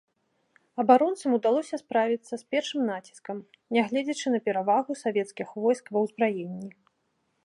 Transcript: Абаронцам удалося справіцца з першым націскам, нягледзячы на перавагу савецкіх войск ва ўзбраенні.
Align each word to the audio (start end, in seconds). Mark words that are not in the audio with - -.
Абаронцам 0.83 1.35
удалося 1.37 1.79
справіцца 1.81 2.33
з 2.43 2.47
першым 2.55 2.81
націскам, 2.91 3.37
нягледзячы 3.77 4.27
на 4.37 4.39
перавагу 4.47 4.91
савецкіх 5.05 5.47
войск 5.67 5.85
ва 5.95 5.99
ўзбраенні. 6.07 6.69